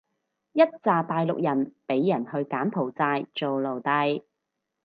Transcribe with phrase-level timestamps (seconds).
[0.53, 4.23] 一柞大陸人畀人去柬埔寨做奴隸